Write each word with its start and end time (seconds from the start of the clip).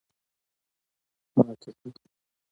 ماتې 1.35 1.71
کړې. 1.79 1.91